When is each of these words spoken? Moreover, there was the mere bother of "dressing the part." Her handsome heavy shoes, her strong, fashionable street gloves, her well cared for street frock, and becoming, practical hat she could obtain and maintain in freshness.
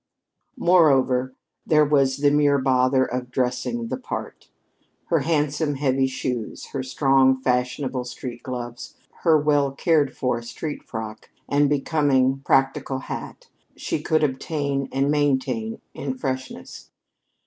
Moreover, 0.57 1.35
there 1.63 1.85
was 1.85 2.17
the 2.17 2.31
mere 2.31 2.57
bother 2.57 3.05
of 3.05 3.29
"dressing 3.29 3.89
the 3.89 3.97
part." 3.97 4.47
Her 5.09 5.19
handsome 5.19 5.75
heavy 5.75 6.07
shoes, 6.07 6.69
her 6.69 6.81
strong, 6.81 7.39
fashionable 7.39 8.05
street 8.05 8.41
gloves, 8.41 8.95
her 9.21 9.37
well 9.37 9.71
cared 9.71 10.17
for 10.17 10.41
street 10.41 10.81
frock, 10.81 11.29
and 11.47 11.69
becoming, 11.69 12.41
practical 12.43 12.97
hat 12.97 13.49
she 13.75 14.01
could 14.01 14.23
obtain 14.23 14.89
and 14.91 15.11
maintain 15.11 15.79
in 15.93 16.17
freshness. 16.17 16.89